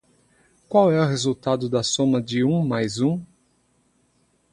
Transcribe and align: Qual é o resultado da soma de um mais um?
Qual 0.67 0.91
é 0.91 0.99
o 0.99 1.05
resultado 1.07 1.69
da 1.69 1.83
soma 1.83 2.19
de 2.19 2.43
um 2.43 2.65
mais 2.65 2.99
um? 2.99 3.23